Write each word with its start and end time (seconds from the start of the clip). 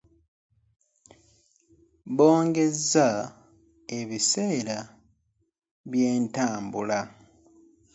Bongeza 2.17 3.09
ebisale 3.99 4.77
bye 5.89 6.09
ntambula. 6.23 6.99